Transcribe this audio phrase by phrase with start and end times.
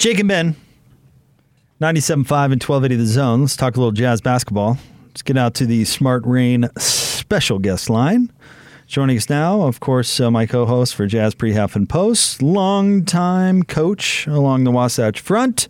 [0.00, 0.56] Jake and Ben,
[1.78, 2.26] 97.5 and
[2.62, 3.42] 1280 The Zone.
[3.42, 4.78] Let's talk a little jazz basketball.
[5.08, 8.32] Let's get out to the Smart Rain special guest line.
[8.86, 12.40] Joining us now, of course, uh, my co host for Jazz Pre Half and Post,
[12.40, 15.68] longtime coach along the Wasatch Front.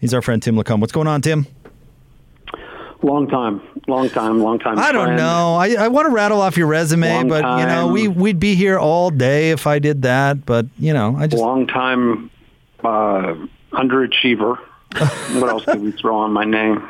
[0.00, 0.80] He's our friend Tim LaComb.
[0.80, 1.46] What's going on, Tim?
[3.04, 4.76] Long time, long time, long time.
[4.76, 5.18] I don't friend.
[5.18, 5.54] know.
[5.54, 7.92] I, I want to rattle off your resume, Long but you know, time.
[7.92, 10.44] we we'd be here all day if I did that.
[10.44, 12.28] But you know, I just long time
[12.84, 13.34] uh,
[13.72, 14.58] underachiever.
[15.40, 16.86] what else did we throw on my name?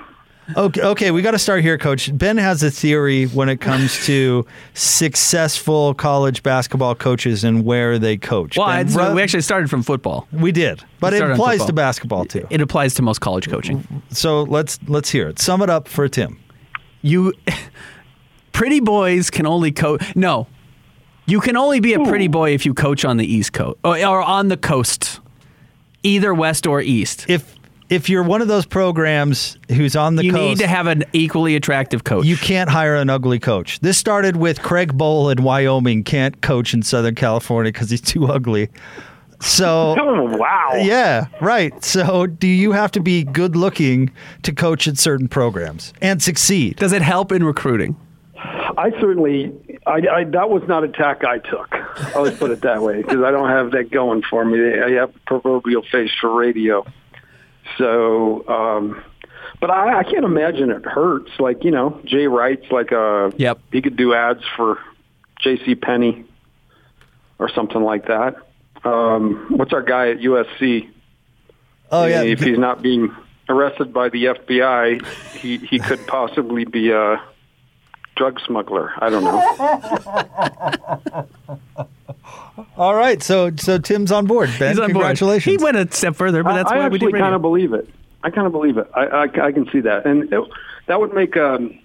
[0.57, 2.17] Okay, okay, we got to start here, Coach.
[2.19, 8.17] Ben has a theory when it comes to successful college basketball coaches and where they
[8.17, 8.57] coach.
[8.57, 10.27] Well, Ben, it's- we actually started from football.
[10.33, 12.47] we did, but We it applies to basketball too.
[12.51, 14.03] It applies to most college coaching.
[14.11, 15.39] So let's let's hear it.
[15.39, 16.39] Sum it up for Tim.
[17.03, 17.33] You,
[18.53, 20.15] pretty boys can only coach.
[20.17, 20.49] No,
[21.27, 23.97] you can only be a pretty boy if you coach on the East Coast or,
[24.05, 25.21] or on the coast,
[26.03, 27.27] either West or East.
[27.29, 27.57] If
[27.89, 31.05] if you're one of those programs who's on the you coast, need to have an
[31.13, 32.25] equally attractive coach.
[32.25, 33.81] you can't hire an ugly coach.
[33.81, 38.27] This started with Craig Bohl in Wyoming can't coach in Southern California because he's too
[38.27, 38.69] ugly.
[39.41, 40.71] So Oh wow!
[40.77, 41.85] Yeah, right.
[41.85, 44.11] So, do you have to be good looking
[44.45, 46.77] to coach at certain programs and succeed?
[46.77, 47.97] Does it help in recruiting?
[48.45, 49.53] I certainly,
[49.87, 51.75] I, I that was not a tack I took.
[52.17, 54.59] I'll just put it that way because I don't have that going for me.
[54.81, 56.85] I have a proverbial face for radio.
[57.79, 59.03] So, um,
[59.61, 61.31] but I, I can't imagine it hurts.
[61.39, 63.61] Like you know, Jay Wright's like a Yep.
[63.71, 64.79] he could do ads for
[65.41, 65.75] J.C.
[65.77, 66.25] Penney
[67.39, 68.37] or something like that.
[68.85, 70.89] Um, what's our guy at USC?
[71.91, 73.15] Oh yeah, If he's not being
[73.49, 77.21] arrested by the FBI, he he could possibly be a
[78.17, 78.93] drug smuggler.
[78.99, 79.39] I don't know.
[82.77, 83.23] all right.
[83.23, 84.51] So, so Tim's on board.
[84.59, 85.05] Ben, He's on board.
[85.05, 85.59] congratulations.
[85.59, 87.43] He went a step further, but that's I, I why we did actually kind of
[87.43, 87.89] believe it.
[88.23, 88.89] I kind of believe it.
[88.95, 90.41] I, I, I can see that, and it,
[90.87, 91.79] that would make um,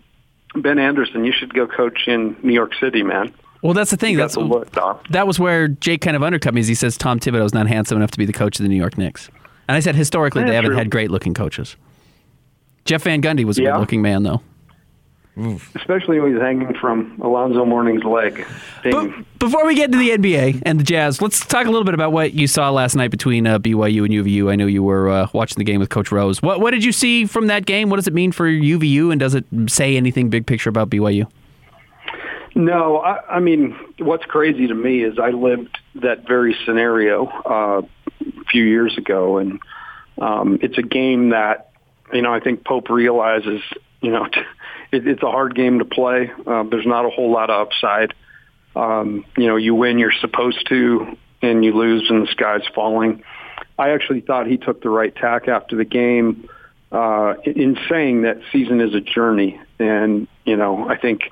[0.55, 1.25] Ben Anderson.
[1.25, 3.33] You should go coach in New York City, man.
[3.63, 4.11] well, that's the thing.
[4.11, 4.71] You That's the look,
[5.09, 6.61] that was where Jake kind of undercut me.
[6.61, 8.75] Is he says Tom Thibodeau's not handsome enough to be the coach of the New
[8.75, 9.29] York Knicks,
[9.67, 10.77] and I said historically Yeah, they haven't true.
[10.77, 11.75] had great looking coaches.
[12.85, 13.71] Jeff Van Gundy was a Yeah.
[13.73, 14.41] good looking man, though.
[15.75, 18.45] Especially when he's hanging from Alonzo Mourning's leg.
[18.83, 21.93] But before we get to the NBA and the Jazz, let's talk a little bit
[21.93, 24.51] about what you saw last night between uh, BYU and UVU.
[24.51, 26.41] I know you were uh, watching the game with Coach Rose.
[26.41, 27.89] What what did you see from that game?
[27.89, 31.29] What does it mean for UVU, and does it say anything big picture about BYU?
[32.55, 37.81] No, I, I mean, what's crazy to me is I lived that very scenario uh,
[38.21, 39.59] a few years ago, and
[40.17, 41.69] um, it's a game that
[42.11, 43.61] you know I think Pope realizes.
[44.01, 44.27] You know,
[44.91, 46.31] it, it's a hard game to play.
[46.45, 48.13] Uh, there's not a whole lot of upside.
[48.75, 53.23] Um, you know, you win, you're supposed to, and you lose, and the sky's falling.
[53.77, 56.49] I actually thought he took the right tack after the game
[56.91, 61.31] uh, in saying that season is a journey, and you know, I think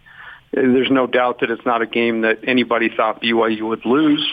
[0.52, 4.26] there's no doubt that it's not a game that anybody thought BYU would lose.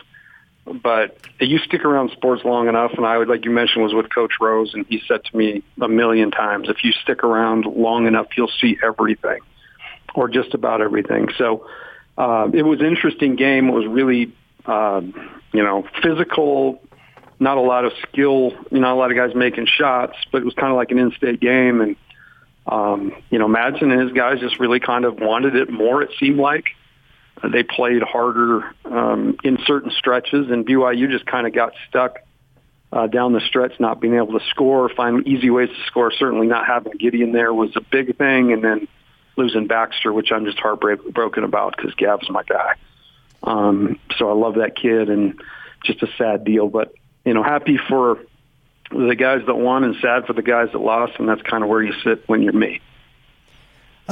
[0.65, 4.15] But you stick around sports long enough, and I would, like you mentioned, was with
[4.15, 8.07] Coach Rose, and he said to me a million times, if you stick around long
[8.07, 9.41] enough, you'll see everything,
[10.15, 11.31] or just about everything.
[11.37, 11.67] So
[12.17, 13.69] uh, it was interesting game.
[13.69, 14.33] It was really,
[14.65, 15.01] uh,
[15.53, 16.81] you know, physical,
[17.41, 20.45] not a lot of skill, you know, a lot of guys making shots, but it
[20.45, 21.97] was kind of like an in-state game, and
[22.67, 26.03] um, you know, Madsen and his guys just really kind of wanted it more.
[26.03, 26.67] It seemed like
[27.51, 32.19] they played harder um, in certain stretches, and BYU just kind of got stuck
[32.93, 36.13] uh, down the stretch, not being able to score, find easy ways to score.
[36.13, 38.87] Certainly, not having Gideon there was a big thing, and then
[39.37, 42.75] losing Baxter, which I'm just heartbroken about because Gav's my guy.
[43.43, 45.41] Um, so I love that kid, and
[45.85, 46.69] just a sad deal.
[46.69, 46.95] But
[47.25, 48.19] you know, happy for
[48.91, 51.71] the guys that won, and sad for the guys that lost, and that's kind of
[51.71, 52.81] where you sit when you're me.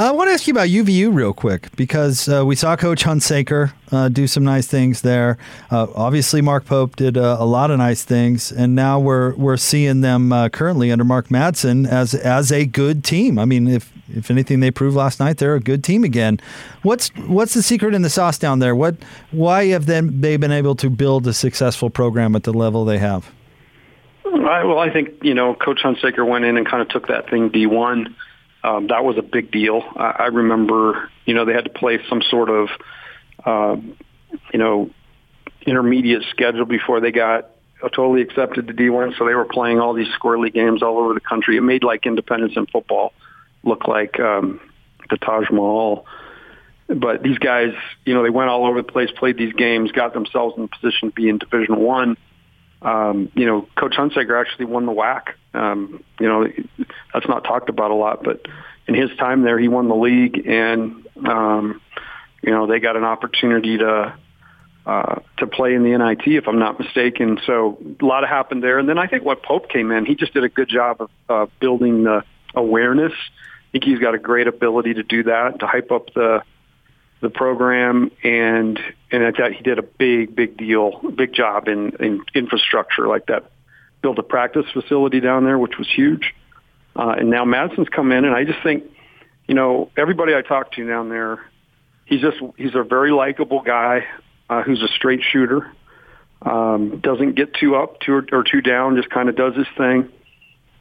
[0.01, 3.75] I want to ask you about UVU real quick because uh, we saw Coach Hunsaker
[3.93, 5.37] uh, do some nice things there.
[5.71, 9.59] Uh, obviously, Mark Pope did uh, a lot of nice things, and now we're we're
[9.59, 13.39] seeing them uh, currently under Mark Madsen as as a good team.
[13.39, 16.41] I mean, if if anything, they proved last night they're a good team again.
[16.81, 18.75] What's what's the secret in the sauce down there?
[18.75, 18.97] What
[19.33, 22.99] why have them they been able to build a successful program at the level they
[22.99, 23.31] have?
[24.25, 27.51] Well, I think you know Coach Hunsaker went in and kind of took that thing
[27.51, 28.17] D one.
[28.63, 29.83] Um, that was a big deal.
[29.97, 32.69] I, I remember, you know, they had to play some sort of,
[33.45, 33.97] um,
[34.53, 34.91] you know,
[35.67, 37.51] intermediate schedule before they got
[37.89, 39.17] totally accepted to D1.
[39.17, 41.57] So they were playing all these squirrely games all over the country.
[41.57, 43.13] It made like independence in football
[43.63, 44.61] look like um,
[45.09, 46.07] the Taj Mahal.
[46.89, 47.73] But these guys,
[48.05, 51.11] you know, they went all over the place, played these games, got themselves in position
[51.11, 52.17] to be in Division One.
[52.83, 55.35] Um, you know, Coach Hunsaker actually won the WAC.
[55.53, 56.47] Um, you know,
[57.13, 58.47] that's not talked about a lot, but
[58.87, 61.81] in his time there, he won the league, and um,
[62.43, 64.15] you know, they got an opportunity to
[64.87, 67.39] uh, to play in the NIT, if I'm not mistaken.
[67.47, 68.79] So a lot happened there.
[68.79, 71.11] And then I think what Pope came in, he just did a good job of
[71.29, 72.25] uh, building the
[72.55, 73.13] awareness.
[73.13, 76.43] I think he's got a great ability to do that, to hype up the
[77.21, 78.79] the program, and
[79.11, 83.27] and I thought he did a big, big deal, big job in, in infrastructure like
[83.27, 83.51] that.
[84.03, 86.35] Built a practice facility down there, which was huge.
[86.97, 88.85] Uh, and now Madsen's come in, and I just think,
[89.47, 91.45] you know, everybody I talk to down there,
[92.07, 94.07] he's just he's a very likable guy
[94.49, 95.71] uh, who's a straight shooter.
[96.43, 100.09] Um, doesn't get too up too, or too down, just kind of does his thing.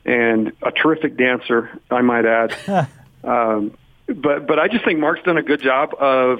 [0.05, 2.87] And a terrific dancer, I might add.
[3.23, 3.77] um,
[4.15, 6.39] but but I just think Mark's done a good job of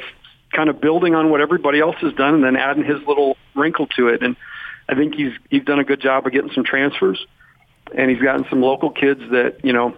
[0.52, 3.88] kind of building on what everybody else has done and then adding his little wrinkle
[3.88, 4.24] to it.
[4.24, 4.36] And
[4.88, 7.24] I think he's he's done a good job of getting some transfers,
[7.96, 9.96] and he's gotten some local kids that you know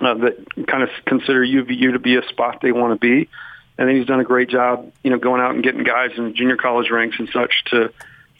[0.00, 3.28] uh, that kind of consider UVU to be a spot they want to be.
[3.76, 6.34] And then he's done a great job, you know, going out and getting guys in
[6.34, 7.92] junior college ranks and such to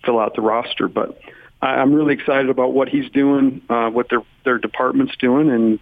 [0.05, 0.89] fill out the roster.
[0.89, 1.21] But
[1.63, 5.79] I'm really excited about what he's doing, uh, what their their department's doing, and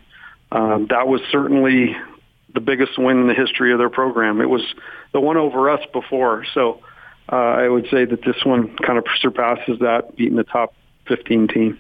[0.53, 1.97] um, that was certainly
[2.55, 4.41] the biggest win in the history of their program.
[4.41, 4.63] It was
[5.13, 6.81] the one over us before, so
[7.31, 10.75] uh, I would say that this one kind of surpasses that, beating the top
[11.09, 11.79] 15 team.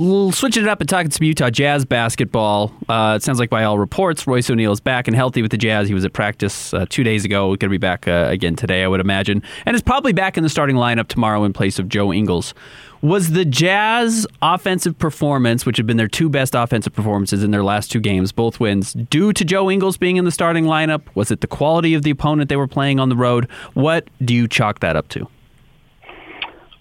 [0.00, 2.72] Switching it up and talking some Utah Jazz basketball.
[2.88, 5.58] Uh, it sounds like by all reports, Royce O'Neale is back and healthy with the
[5.58, 5.88] Jazz.
[5.88, 7.48] He was at practice uh, two days ago.
[7.48, 10.42] Going to be back uh, again today, I would imagine, and is probably back in
[10.42, 12.54] the starting lineup tomorrow in place of Joe Ingles.
[13.02, 17.62] Was the Jazz offensive performance, which had been their two best offensive performances in their
[17.62, 21.02] last two games, both wins, due to Joe Ingles being in the starting lineup?
[21.14, 23.50] Was it the quality of the opponent they were playing on the road?
[23.74, 25.28] What do you chalk that up to?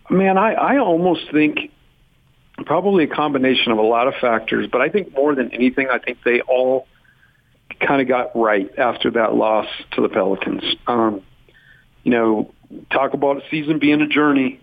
[0.10, 1.70] Man, I, I almost think
[2.66, 6.00] probably a combination of a lot of factors, but I think more than anything, I
[6.00, 6.88] think they all
[7.80, 10.64] kind of got right after that loss to the Pelicans.
[10.88, 11.22] Um,
[12.04, 12.54] you know,
[12.92, 14.60] talk about a season being a journey,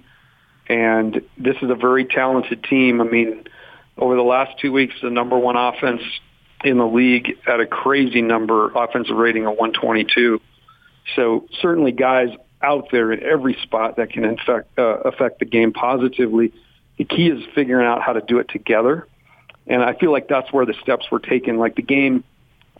[0.69, 3.01] and this is a very talented team.
[3.01, 3.45] I mean,
[3.97, 6.03] over the last two weeks, the number one offense
[6.65, 10.41] in the league at a crazy number, offensive rating of 122.
[11.15, 12.31] So certainly guys
[12.63, 16.53] out there in every spot that can infect, uh, affect the game positively
[16.99, 19.07] the key is figuring out how to do it together.
[19.67, 21.59] And I feel like that's where the steps were taken.
[21.59, 22.25] Like the game,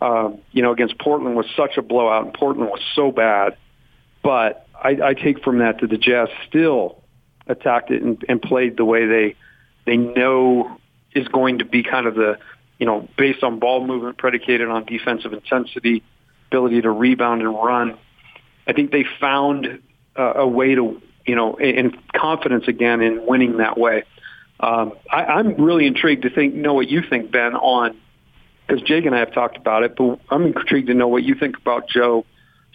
[0.01, 3.57] uh, you know, against Portland was such a blowout, and Portland was so bad.
[4.23, 7.01] But I, I take from that that the Jazz still
[7.47, 9.35] attacked it and, and played the way they
[9.85, 10.77] they know
[11.13, 12.37] is going to be kind of the
[12.77, 16.03] you know based on ball movement predicated on defensive intensity,
[16.49, 17.97] ability to rebound and run.
[18.67, 19.81] I think they found
[20.17, 24.03] uh, a way to you know, and confidence again in winning that way.
[24.59, 27.97] Um, I, I'm really intrigued to think know what you think, Ben, on
[28.65, 31.35] because Jake and I have talked about it, but I'm intrigued to know what you
[31.35, 32.25] think about Joe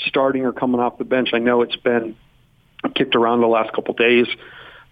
[0.07, 1.31] starting or coming off the bench.
[1.33, 2.17] I know it's been
[2.95, 4.27] kicked around the last couple of days,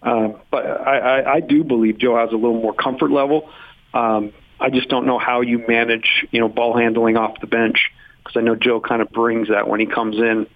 [0.03, 3.51] um, but I, I, I do believe Joe has a little more comfort level.
[3.95, 7.91] Um, I just don't know how you manage, you know, ball handling off the bench
[8.19, 10.47] because I know Joe kind of brings that when he comes in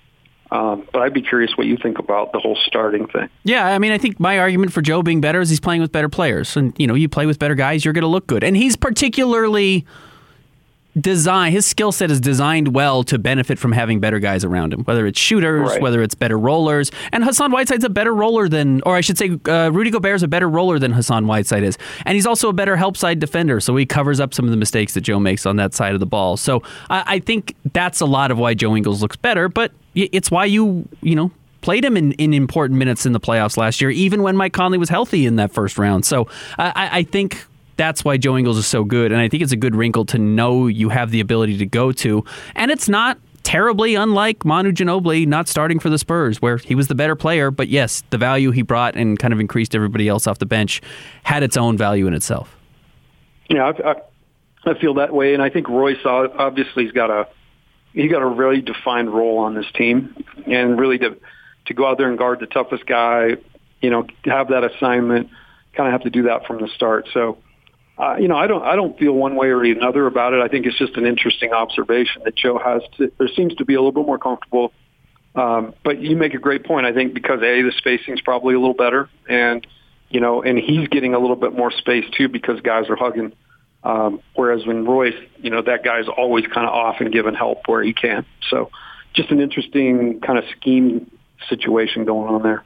[0.54, 3.28] um, but I'd be curious what you think about the whole starting thing.
[3.42, 5.90] Yeah, I mean, I think my argument for Joe being better is he's playing with
[5.90, 8.44] better players, and you know, you play with better guys, you're going to look good,
[8.44, 9.84] and he's particularly
[11.00, 14.84] design his skill set is designed well to benefit from having better guys around him
[14.84, 15.82] whether it's shooters right.
[15.82, 19.38] whether it's better rollers and Hassan Whiteside's a better roller than or I should say
[19.46, 22.76] uh, Rudy Gobert's a better roller than Hassan Whiteside is and he's also a better
[22.76, 25.56] help side defender so he covers up some of the mistakes that Joe makes on
[25.56, 28.76] that side of the ball so I, I think that's a lot of why Joe
[28.76, 31.30] Ingles looks better but it's why you you know
[31.64, 34.76] played him in, in important minutes in the playoffs last year, even when Mike Conley
[34.76, 36.04] was healthy in that first round.
[36.04, 39.12] So I, I think that's why Joe Ingles is so good.
[39.12, 41.92] And I think it's a good wrinkle to know you have the ability to go
[41.92, 42.24] to.
[42.54, 46.88] And it's not terribly unlike Manu Ginobili not starting for the Spurs, where he was
[46.88, 47.50] the better player.
[47.50, 50.80] But yes, the value he brought and kind of increased everybody else off the bench
[51.22, 52.56] had its own value in itself.
[53.48, 53.94] Yeah, I, I,
[54.72, 55.34] I feel that way.
[55.34, 57.28] And I think Royce obviously he's got a
[57.92, 61.16] he got a really defined role on this team and really to
[61.66, 63.36] to go out there and guard the toughest guy,
[63.80, 65.30] you know, have that assignment,
[65.74, 67.08] kind of have to do that from the start.
[67.14, 67.38] So
[67.96, 70.40] uh, you know, I don't, I don't feel one way or another about it.
[70.40, 72.82] I think it's just an interesting observation that Joe has.
[72.98, 74.72] To, there seems to be a little bit more comfortable.
[75.34, 76.86] Um, but you make a great point.
[76.86, 79.66] I think because a the spacing's probably a little better, and
[80.08, 83.32] you know, and he's getting a little bit more space too because guys are hugging.
[83.82, 87.66] Um, whereas when Royce, you know, that guy's always kind of off and giving help
[87.66, 88.24] where he can.
[88.48, 88.70] So,
[89.12, 91.10] just an interesting kind of scheme
[91.48, 92.64] situation going on there.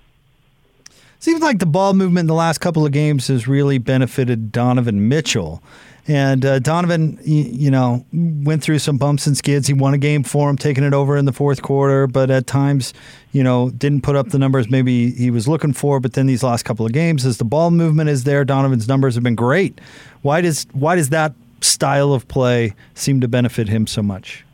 [1.20, 5.08] Seems like the ball movement in the last couple of games has really benefited Donovan
[5.08, 5.62] Mitchell.
[6.06, 9.66] And uh, Donovan, you, know, went through some bumps and skids.
[9.66, 12.46] He won a game for him, taking it over in the fourth quarter, but at
[12.46, 12.94] times,
[13.32, 16.00] you know, didn't put up the numbers maybe he was looking for.
[16.00, 19.16] But then these last couple of games, as the ball movement is there, Donovan's numbers
[19.16, 19.80] have been great.
[20.22, 24.46] Why does why does that style of play seem to benefit him so much?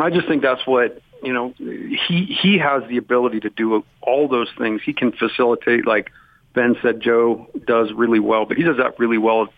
[0.00, 1.54] I just think that's what you know.
[1.58, 4.80] He he has the ability to do all those things.
[4.84, 6.10] He can facilitate, like
[6.54, 9.48] Ben said, Joe does really well, but he does that really well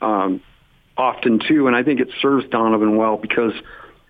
[0.00, 0.40] um,
[0.96, 1.66] often too.
[1.66, 3.52] And I think it serves Donovan well because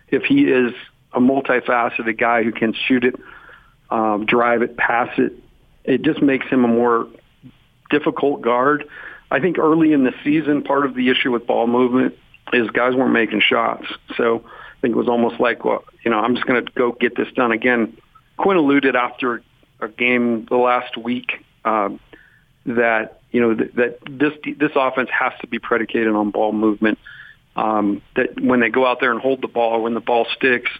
[0.07, 0.73] if he is
[1.13, 3.15] a multifaceted guy who can shoot it,
[3.89, 5.33] um, drive it, pass it,
[5.83, 7.07] it just makes him a more
[7.89, 8.85] difficult guard.
[9.29, 12.15] I think early in the season, part of the issue with ball movement
[12.53, 13.85] is guys weren't making shots.
[14.17, 14.43] So
[14.83, 17.29] think it was almost like, well, you know, I'm just going to go get this
[17.35, 17.97] done again.
[18.35, 19.41] Quinn alluded after
[19.79, 21.31] a game the last week
[21.63, 22.01] um,
[22.65, 26.99] that you know that, that this this offense has to be predicated on ball movement.
[27.55, 30.71] Um, that when they go out there and hold the ball, when the ball sticks,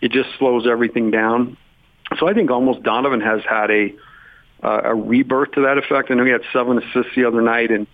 [0.00, 1.58] it just slows everything down.
[2.18, 3.92] So I think almost Donovan has had a
[4.62, 6.10] uh, a rebirth to that effect.
[6.10, 7.86] I know he had seven assists the other night, and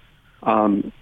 [0.44, 0.92] um,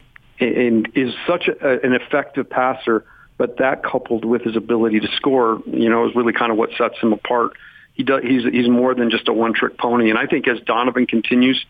[0.41, 3.05] and is such a, an effective passer.
[3.45, 6.71] But that coupled with his ability to score, you know, is really kind of what
[6.79, 7.53] sets him apart.
[7.93, 8.23] He does.
[8.23, 11.63] He's he's more than just a one trick pony, and I think as Donovan continues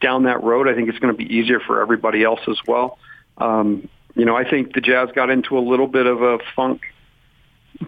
[0.00, 2.96] down that road, I think it's going to be easier for everybody else as well.
[3.36, 6.80] Um, you know, I think the Jazz got into a little bit of a funk,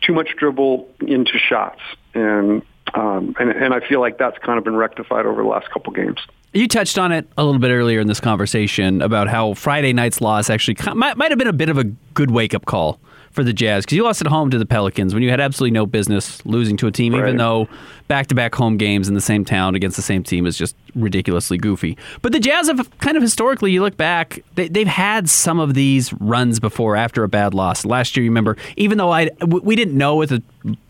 [0.03, 1.81] too much dribble into shots,
[2.13, 2.61] and
[2.93, 5.95] um, and, and I feel like that's kind of been rectified over the last couple
[5.95, 6.19] games.
[6.53, 10.21] You touched on it a little bit earlier in this conversation about how Friday night's
[10.21, 13.45] loss actually might, might have been a bit of a good wake up call for
[13.45, 15.87] the Jazz because you lost at home to the Pelicans when you had absolutely no
[15.87, 17.21] business losing to a team, right.
[17.21, 17.69] even though
[18.09, 20.75] back to back home games in the same town against the same team is just
[20.97, 21.97] ridiculously goofy.
[22.23, 25.75] But the Jazz have kind of historically, you look back, they, have had some of
[25.75, 27.85] these runs before after a bad loss.
[27.85, 30.43] Last year, you remember, even though I we didn't know at the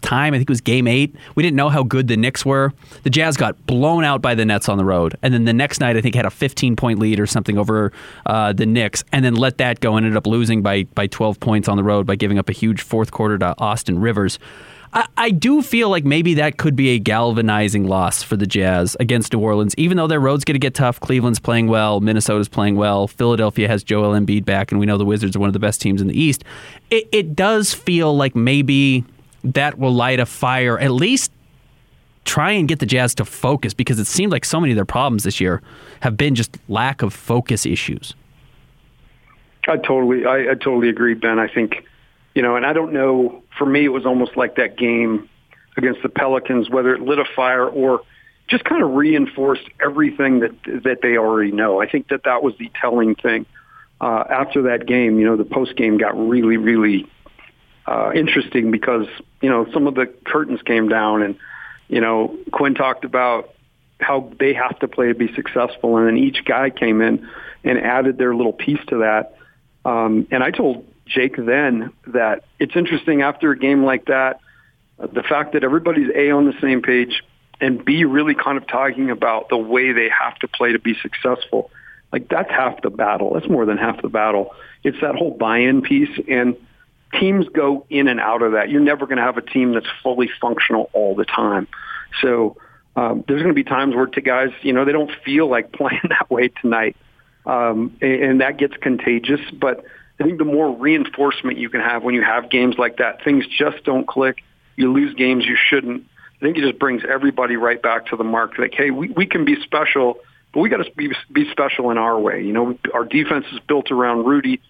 [0.03, 2.73] time, I think it was game eight, we didn't know how good the Knicks were.
[3.03, 5.17] The Jazz got blown out by the Nets on the road.
[5.23, 7.93] And then the next night, I think, had a 15 point lead or something over
[8.27, 11.39] uh, the Knicks, and then let that go and ended up losing by, by 12
[11.39, 14.39] points on the road by giving up a huge fourth quarter to Austin Rivers.
[14.93, 18.97] I, I do feel like maybe that could be a galvanizing loss for the Jazz
[18.99, 20.99] against New Orleans, even though their road's going to get tough.
[20.99, 25.05] Cleveland's playing well, Minnesota's playing well, Philadelphia has Joel Embiid back, and we know the
[25.05, 26.45] Wizards are one of the best teams in the East.
[26.91, 29.05] It, it does feel like maybe
[29.45, 31.31] that will light a fire, at least
[32.25, 34.85] try and get the Jazz to focus because it seemed like so many of their
[34.85, 35.63] problems this year
[36.01, 38.15] have been just lack of focus issues.
[39.69, 41.39] I totally, I, I totally agree, Ben.
[41.39, 41.87] I think
[42.35, 43.43] you know, and I don't know.
[43.59, 45.29] For me, it was almost like that game
[45.77, 48.03] against the Pelicans, whether it lit a fire or
[48.49, 50.53] just kind of reinforced everything that
[50.85, 51.81] that they already know.
[51.81, 53.47] I think that that was the telling thing.
[54.01, 57.07] Uh, after that game, you know, the post game got really, really
[57.87, 59.07] uh, interesting because
[59.41, 61.37] you know some of the curtains came down, and
[61.89, 63.51] you know Quinn talked about
[64.01, 67.29] how they have to play to be successful, and then each guy came in
[67.63, 69.37] and added their little piece to that.
[69.85, 74.41] Um, and I told Jake then that it's interesting after a game like that,
[74.99, 77.23] the fact that everybody's A on the same page
[77.61, 80.95] and B really kind of talking about the way they have to play to be
[81.03, 81.71] successful.
[82.13, 83.35] Like that's half the battle.
[83.35, 84.55] That's more than half the battle.
[84.83, 86.57] It's that whole buy-in piece and
[87.19, 88.71] teams go in and out of that.
[88.71, 91.69] You're never going to have a team that's fully functional all the time.
[92.23, 92.57] So
[92.97, 95.73] um, there's going to be times where to guys, you know, they don't feel like
[95.73, 96.97] playing that way tonight.
[97.47, 99.85] Um, and, and that gets contagious, but
[100.21, 103.47] I think the more reinforcement you can have when you have games like that, things
[103.47, 104.43] just don't click.
[104.77, 106.05] You lose games you shouldn't.
[106.37, 108.59] I think it just brings everybody right back to the mark.
[108.59, 110.19] Like, hey, we, we can be special,
[110.53, 112.43] but we got to be, be special in our way.
[112.43, 114.61] You know, our defense is built around Rudy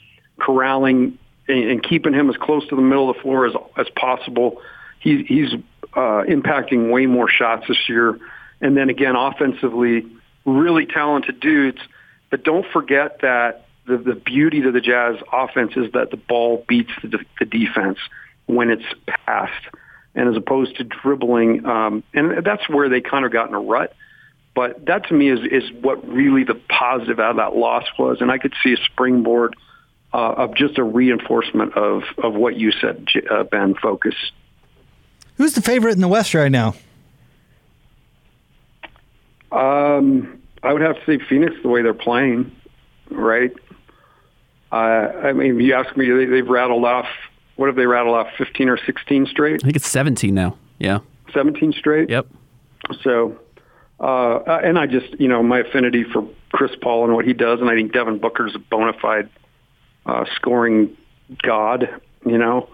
[0.40, 3.88] corralling and, and keeping him as close to the middle of the floor as as
[3.96, 4.62] possible.
[5.00, 5.52] He, he's
[5.94, 8.18] uh, impacting way more shots this year.
[8.60, 10.06] And then again, offensively,
[10.44, 11.78] really talented dudes.
[12.30, 16.64] But don't forget that the, the beauty to the Jazz offense is that the ball
[16.68, 17.98] beats the, the defense
[18.46, 18.84] when it's
[19.26, 19.66] passed,
[20.14, 23.60] and as opposed to dribbling, um, and that's where they kind of got in a
[23.60, 23.94] rut.
[24.54, 28.20] But that to me is is what really the positive out of that loss was,
[28.20, 29.54] and I could see a springboard
[30.12, 33.74] uh, of just a reinforcement of of what you said, uh, Ben.
[33.74, 34.14] Focus.
[35.36, 36.74] Who's the favorite in the West right now?
[39.52, 42.54] Um, I would have to say Phoenix the way they're playing,
[43.10, 43.52] right?
[44.72, 47.08] Uh, I mean, you ask me, they, they've rattled off.
[47.56, 48.28] What have they rattled off?
[48.38, 49.62] Fifteen or sixteen straight?
[49.62, 50.56] I think it's seventeen now.
[50.78, 51.00] Yeah,
[51.34, 52.08] seventeen straight.
[52.08, 52.26] Yep.
[53.02, 53.38] So,
[54.00, 57.60] Uh, and I just, you know, my affinity for Chris Paul and what he does,
[57.60, 59.28] and I think Devin Booker's a bona fide
[60.06, 60.96] uh, scoring
[61.42, 62.00] god.
[62.24, 62.68] You know,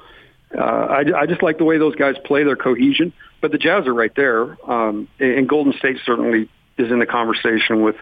[0.57, 3.13] uh, I, I just like the way those guys play, their cohesion.
[3.41, 6.49] But the Jazz are right there, um, and Golden State certainly
[6.79, 7.97] is in the conversation with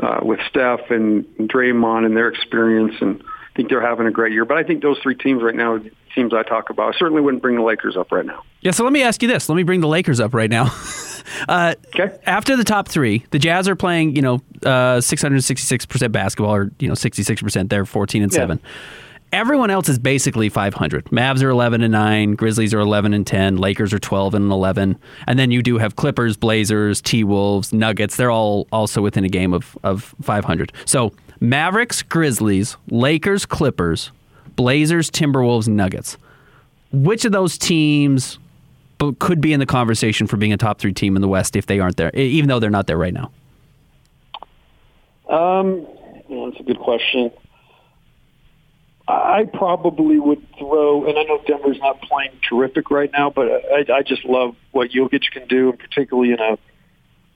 [0.00, 4.32] uh, with Steph and Draymond and their experience, and I think they're having a great
[4.32, 4.44] year.
[4.44, 5.80] But I think those three teams right now,
[6.14, 8.44] teams I talk about, I certainly wouldn't bring the Lakers up right now.
[8.60, 9.48] Yeah, so let me ask you this.
[9.48, 10.74] Let me bring the Lakers up right now.
[11.48, 12.18] uh, okay.
[12.26, 16.88] After the top three, the Jazz are playing, you know, uh, 666% basketball, or, you
[16.88, 17.68] know, 66%.
[17.68, 18.60] They're 14 and 7.
[19.32, 21.06] Everyone else is basically 500.
[21.06, 24.96] Mavs are 11 and 9, Grizzlies are 11 and 10, Lakers are 12 and 11,
[25.26, 28.16] and then you do have Clippers, Blazers, T Wolves, Nuggets.
[28.16, 30.72] They're all also within a game of of 500.
[30.84, 34.10] So Mavericks, Grizzlies, Lakers, Clippers,
[34.54, 36.16] Blazers, Timberwolves, Nuggets.
[36.92, 38.38] Which of those teams
[39.18, 41.66] could be in the conversation for being a top three team in the West if
[41.66, 43.30] they aren't there, even though they're not there right now?
[45.28, 45.86] Um,
[46.28, 47.30] that's a good question.
[49.08, 53.98] I probably would throw, and I know Denver's not playing terrific right now, but I,
[53.98, 56.58] I just love what Jokic can do, and particularly in a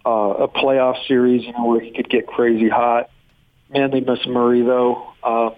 [0.04, 3.10] uh, a playoff series, you know, where he could get crazy hot.
[3.68, 5.12] Man, they miss Murray though.
[5.22, 5.50] Uh,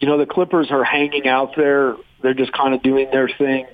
[0.00, 1.96] you know, the Clippers are hanging out there.
[2.22, 3.66] They're just kind of doing their thing.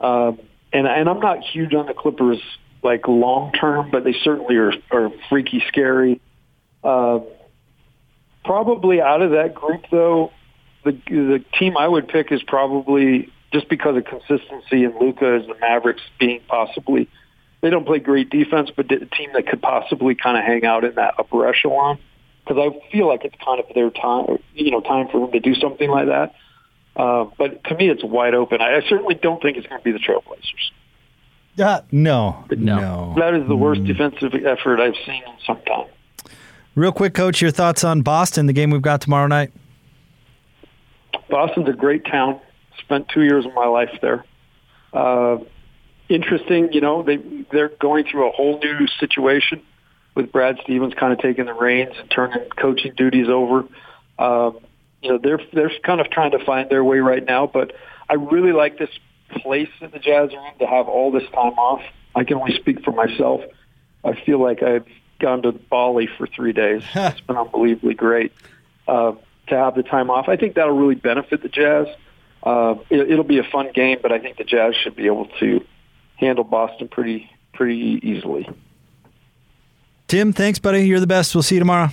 [0.00, 0.40] Um,
[0.72, 2.40] and and I'm not huge on the Clippers
[2.82, 6.20] like long term, but they certainly are are freaky scary.
[6.82, 7.20] Uh,
[8.44, 10.32] probably out of that group though,
[10.86, 15.46] the the team I would pick is probably just because of consistency and Luka as
[15.46, 17.08] the Mavericks being possibly
[17.60, 20.84] they don't play great defense, but a team that could possibly kind of hang out
[20.84, 21.98] in that upper echelon
[22.44, 25.40] because I feel like it's kind of their time, you know, time for them to
[25.40, 26.34] do something like that.
[26.94, 28.60] Uh, but to me, it's wide open.
[28.60, 30.70] I, I certainly don't think it's going to be the Trailblazers.
[31.58, 33.86] Uh, no, no, That is the worst mm.
[33.86, 35.88] defensive effort I've seen in some time.
[36.74, 39.52] Real quick, coach, your thoughts on Boston, the game we've got tomorrow night?
[41.28, 42.40] Boston's a great town.
[42.80, 44.24] Spent two years of my life there.
[44.92, 45.38] Uh,
[46.08, 47.16] interesting, you know, they
[47.50, 49.62] they're going through a whole new situation
[50.14, 53.64] with Brad Stevens kind of taking the reins and turning coaching duties over.
[54.18, 54.58] Um,
[55.02, 57.72] you know, they're they're kind of trying to find their way right now, but
[58.08, 58.90] I really like this
[59.30, 61.82] place that the Jazz are in to have all this time off.
[62.14, 63.42] I can only speak for myself.
[64.04, 64.86] I feel like I've
[65.18, 66.82] gone to Bali for three days.
[66.94, 68.32] it's been unbelievably great
[68.88, 69.12] uh,
[69.48, 70.28] to have the time off.
[70.28, 71.86] I think that'll really benefit the Jazz.
[72.42, 75.26] Uh, it, it'll be a fun game, but I think the Jazz should be able
[75.40, 75.64] to
[76.16, 78.48] handle Boston pretty pretty easily.
[80.08, 80.86] Tim, thanks, buddy.
[80.86, 81.34] You're the best.
[81.34, 81.88] We'll see you tomorrow.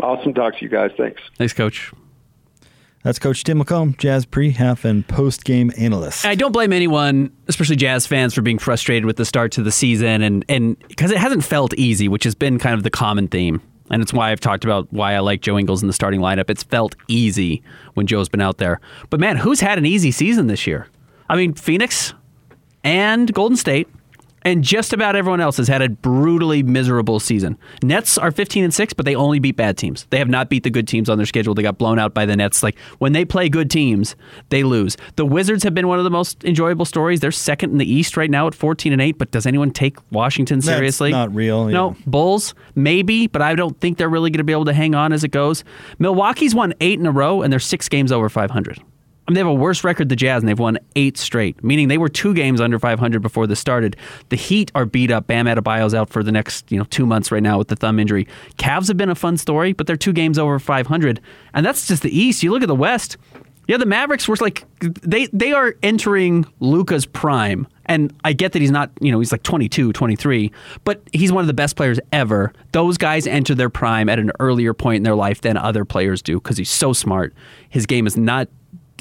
[0.00, 0.92] Awesome talk to you guys.
[0.96, 1.20] Thanks.
[1.36, 1.92] Thanks, Coach.
[3.02, 6.26] That's Coach Tim LaComb, Jazz pre, half, and post game analyst.
[6.26, 9.72] I don't blame anyone, especially Jazz fans, for being frustrated with the start to the
[9.72, 13.26] season, and and because it hasn't felt easy, which has been kind of the common
[13.26, 16.20] theme, and it's why I've talked about why I like Joe Ingles in the starting
[16.20, 16.48] lineup.
[16.48, 17.62] It's felt easy
[17.94, 20.88] when Joe's been out there, but man, who's had an easy season this year?
[21.28, 22.14] I mean, Phoenix
[22.82, 23.88] and Golden State
[24.42, 27.58] and just about everyone else has had a brutally miserable season.
[27.82, 30.06] Nets are 15 and 6, but they only beat bad teams.
[30.10, 31.54] They have not beat the good teams on their schedule.
[31.54, 32.62] They got blown out by the Nets.
[32.62, 34.16] Like when they play good teams,
[34.48, 34.96] they lose.
[35.16, 37.20] The Wizards have been one of the most enjoyable stories.
[37.20, 39.98] They're second in the East right now at 14 and 8, but does anyone take
[40.10, 41.10] Washington seriously?
[41.10, 41.70] That's not real.
[41.70, 41.74] Yeah.
[41.74, 44.94] No, Bulls maybe, but I don't think they're really going to be able to hang
[44.94, 45.64] on as it goes.
[45.98, 48.80] Milwaukee's won 8 in a row and they're 6 games over 500.
[49.30, 51.86] Mean, they have a worse record than the Jazz, and they've won eight straight, meaning
[51.86, 53.94] they were two games under 500 before this started.
[54.28, 55.28] The Heat are beat up.
[55.28, 58.00] Bam Adebayo's out for the next you know two months right now with the thumb
[58.00, 58.26] injury.
[58.58, 61.20] Cavs have been a fun story, but they're two games over 500,
[61.54, 62.42] and that's just the East.
[62.42, 63.18] You look at the West.
[63.68, 67.68] Yeah, the Mavericks were like they they are entering Luka's prime.
[67.86, 70.52] And I get that he's not, you know, he's like 22, 23,
[70.84, 72.52] but he's one of the best players ever.
[72.70, 76.22] Those guys enter their prime at an earlier point in their life than other players
[76.22, 77.34] do because he's so smart.
[77.68, 78.48] His game is not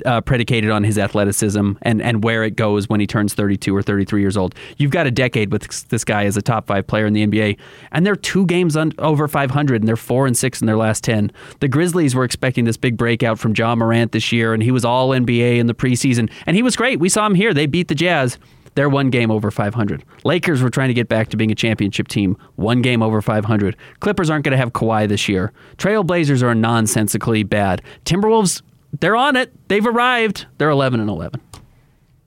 [0.05, 3.81] uh, predicated on his athleticism and, and where it goes when he turns 32 or
[3.81, 4.55] 33 years old.
[4.77, 7.57] You've got a decade with this guy as a top five player in the NBA,
[7.91, 11.31] and they're two games over 500, and they're four and six in their last 10.
[11.59, 14.85] The Grizzlies were expecting this big breakout from Ja Morant this year, and he was
[14.85, 16.99] all NBA in the preseason, and he was great.
[16.99, 17.53] We saw him here.
[17.53, 18.37] They beat the Jazz.
[18.75, 20.03] They're one game over 500.
[20.23, 23.75] Lakers were trying to get back to being a championship team, one game over 500.
[23.99, 25.51] Clippers aren't going to have Kawhi this year.
[25.77, 27.81] Trailblazers are nonsensically bad.
[28.05, 28.61] Timberwolves
[28.99, 29.51] they're on it.
[29.67, 30.45] They've arrived.
[30.57, 31.41] They're 11 and 11.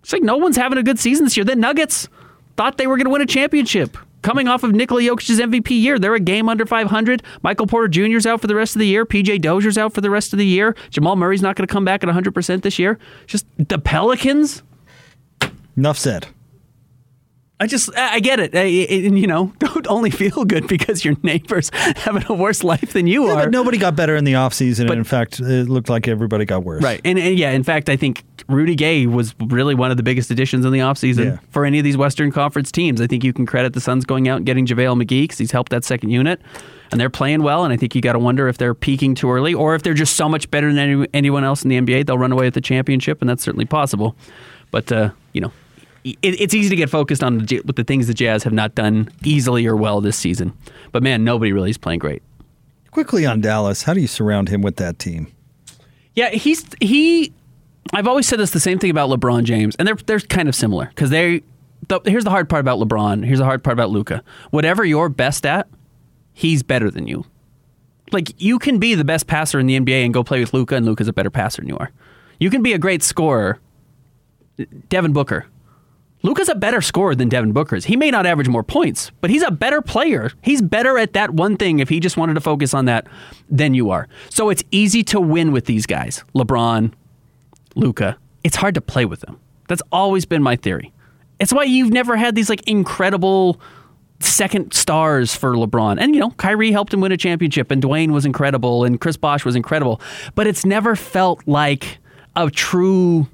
[0.02, 1.44] It's like no one's having a good season this year.
[1.44, 2.08] The Nuggets
[2.56, 3.96] thought they were going to win a championship.
[4.22, 7.24] Coming off of Nikola Jokic's MVP year, they're a game under 500.
[7.42, 8.16] Michael Porter Jr.
[8.16, 9.04] is out for the rest of the year.
[9.04, 10.76] PJ Dozier's out for the rest of the year.
[10.90, 12.98] Jamal Murray's not going to come back at 100% this year.
[13.26, 14.62] Just the Pelicans.
[15.76, 16.28] Enough said.
[17.62, 18.54] I just, I get it.
[18.54, 22.64] I- I- And, you know, don't only feel good because your neighbor's having a worse
[22.64, 23.42] life than you Yeah, are.
[23.44, 24.88] but nobody got better in the offseason.
[24.88, 26.82] But- in fact, it looked like everybody got worse.
[26.82, 27.00] Right.
[27.04, 30.30] And, and yeah, in fact, I think Rudy Gay was really one of the biggest
[30.30, 31.38] additions in the offseason Yeah.
[31.50, 33.00] for any of these Western Conference teams.
[33.00, 35.52] I think you can credit the Suns going out and getting JaVale McGee because he's
[35.52, 36.40] helped that second unit.
[36.90, 37.64] And they're playing well.
[37.64, 39.94] And I think you got to wonder if they're peaking too early or if they're
[39.94, 42.54] just so much better than any, anyone else in the NBA, they'll run away with
[42.54, 43.22] the championship.
[43.22, 44.14] And that's certainly possible.
[44.72, 45.52] But, uh, you know,
[46.04, 48.74] it, it's easy to get focused on the, with the things the Jazz have not
[48.74, 50.52] done easily or well this season.
[50.90, 52.22] But man, nobody really is playing great.
[52.90, 55.32] Quickly on Dallas, how do you surround him with that team?
[56.14, 57.32] Yeah, he's he.
[57.94, 60.54] I've always said this the same thing about LeBron James, and they're they're kind of
[60.54, 61.42] similar because they.
[61.88, 63.24] The, here's the hard part about LeBron.
[63.24, 64.22] Here's the hard part about Luka.
[64.50, 65.66] Whatever you're best at,
[66.32, 67.24] he's better than you.
[68.12, 70.76] Like you can be the best passer in the NBA and go play with Luka,
[70.76, 71.90] and Luka's a better passer than you are.
[72.38, 73.58] You can be a great scorer.
[74.90, 75.46] Devin Booker.
[76.22, 77.84] Luka's a better scorer than Devin Booker is.
[77.84, 80.30] He may not average more points, but he's a better player.
[80.42, 83.06] He's better at that one thing if he just wanted to focus on that
[83.50, 84.08] than you are.
[84.30, 86.24] So it's easy to win with these guys.
[86.34, 86.92] LeBron,
[87.74, 88.16] Luka.
[88.44, 89.40] It's hard to play with them.
[89.68, 90.92] That's always been my theory.
[91.40, 93.60] It's why you've never had these like incredible
[94.20, 96.00] second stars for LeBron.
[96.00, 99.16] And you know, Kyrie helped him win a championship and Dwyane was incredible and Chris
[99.16, 100.00] Bosh was incredible.
[100.36, 101.98] But it's never felt like
[102.36, 103.26] a true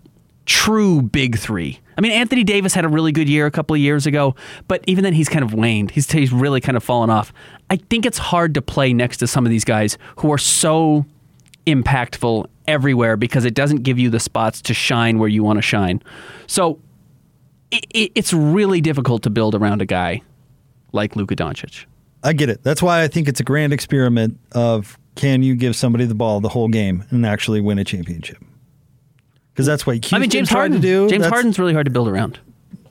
[0.48, 1.78] true big 3.
[1.96, 4.34] I mean, Anthony Davis had a really good year a couple of years ago,
[4.66, 5.90] but even then he's kind of waned.
[5.90, 7.32] He's he's really kind of fallen off.
[7.70, 11.04] I think it's hard to play next to some of these guys who are so
[11.66, 15.62] impactful everywhere because it doesn't give you the spots to shine where you want to
[15.62, 16.02] shine.
[16.46, 16.80] So
[17.70, 20.22] it, it, it's really difficult to build around a guy
[20.92, 21.84] like Luka Doncic.
[22.22, 22.62] I get it.
[22.62, 26.40] That's why I think it's a grand experiment of can you give somebody the ball
[26.40, 28.38] the whole game and actually win a championship?
[29.58, 30.76] Because that's what Houston I mean, James Harden.
[30.76, 31.08] to do.
[31.08, 32.38] James That's- Harden's really hard to build around.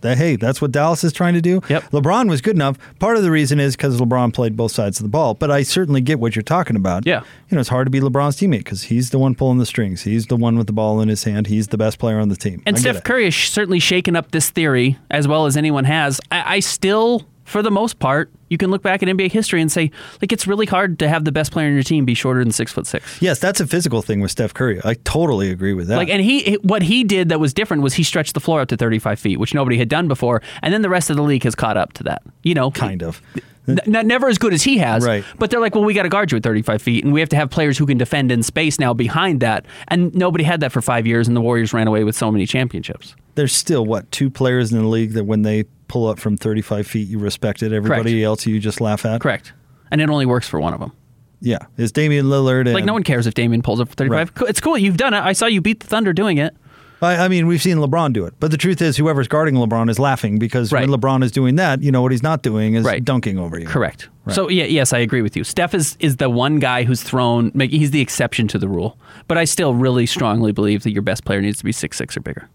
[0.01, 1.61] that, hey, that's what Dallas is trying to do.
[1.69, 1.91] Yep.
[1.91, 2.77] LeBron was good enough.
[2.99, 5.33] Part of the reason is because LeBron played both sides of the ball.
[5.33, 7.05] But I certainly get what you're talking about.
[7.05, 7.21] Yeah.
[7.49, 10.01] You know, it's hard to be LeBron's teammate because he's the one pulling the strings.
[10.01, 11.47] He's the one with the ball in his hand.
[11.47, 12.61] He's the best player on the team.
[12.65, 13.03] And I Steph.
[13.05, 16.19] Curry has certainly shaken up this theory as well as anyone has.
[16.31, 19.71] I, I still, for the most part, you can look back at NBA history and
[19.71, 22.43] say, like, it's really hard to have the best player in your team be shorter
[22.43, 23.21] than six foot six.
[23.21, 24.79] Yes, that's a physical thing with Steph Curry.
[24.83, 25.97] I totally agree with that.
[25.97, 28.69] Like, and he, what he did that was different was he stretched the floor out
[28.69, 30.41] to 35 feet, which nobody had done before.
[30.61, 32.21] And then the rest of the league has caught up to that.
[32.43, 33.21] You know, kind of.
[33.67, 35.25] N- never as good as he has, Right.
[35.37, 37.29] But they're like, well, we got to guard you at 35 feet, and we have
[37.29, 39.65] to have players who can defend in space now behind that.
[39.89, 42.45] And nobody had that for five years, and the Warriors ran away with so many
[42.45, 43.13] championships.
[43.35, 46.85] There's still what two players in the league that when they pull up from 35
[46.87, 47.71] feet, you respect it.
[47.71, 48.25] Everybody Correct.
[48.25, 49.21] else, you just laugh at.
[49.21, 49.53] Correct.
[49.91, 50.91] And it only works for one of them.
[51.39, 52.61] Yeah, is Damian Lillard.
[52.61, 54.31] And, Like no one cares if Damian pulls up for 35.
[54.41, 54.49] Right.
[54.49, 54.77] It's cool.
[54.77, 55.19] You've done it.
[55.19, 56.55] I saw you beat the Thunder doing it.
[56.99, 59.87] I, I mean, we've seen LeBron do it, but the truth is, whoever's guarding LeBron
[59.87, 60.89] is laughing because Right.
[60.89, 63.05] when LeBron is doing that, you know what he's not doing is Right.
[63.05, 63.67] dunking over you.
[63.67, 64.09] Correct.
[64.29, 65.43] So yeah, yes, I agree with you.
[65.43, 67.51] Steph is is the one guy who's thrown.
[67.53, 68.97] make- He's the exception to the rule.
[69.27, 72.17] But I still really strongly believe that your best player needs to be six six
[72.17, 72.49] or bigger.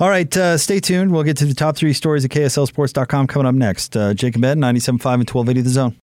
[0.00, 1.12] All right, uh, stay tuned.
[1.12, 3.96] We'll get to the top three stories at KSLSports.com coming up next.
[3.96, 5.96] Uh, Jacob Ed, 97.5 and 1280 The Zone.